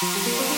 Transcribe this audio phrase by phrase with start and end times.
[0.00, 0.57] Wow, wow.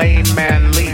[0.00, 0.89] lame man leap.